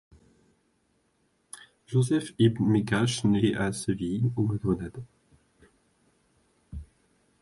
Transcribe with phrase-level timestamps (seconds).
[1.85, 5.03] Joseph ibn Migash naît à Séville ou à Grenade.